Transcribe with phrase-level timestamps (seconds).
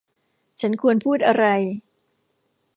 [0.61, 1.43] ฉันควรพูดอะไร